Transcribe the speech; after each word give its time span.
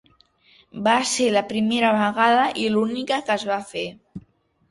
Va 0.85 0.93
ser 1.09 1.25
la 1.33 1.43
primera 1.51 1.91
vegada 1.97 2.47
i 2.61 2.65
l'única 2.77 3.19
que 3.27 3.35
es 3.35 3.45
va 3.53 3.59
fer. 3.75 3.85